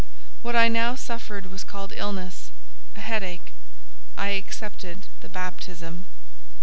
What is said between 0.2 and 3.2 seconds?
What I now suffered was called illness—a